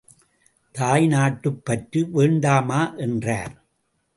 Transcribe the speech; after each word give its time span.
தாய்நாட்டுப் 0.75 1.61
பற்று 1.63 2.09
வேண்டாமா? 2.09 2.93
என்றார். 2.95 3.63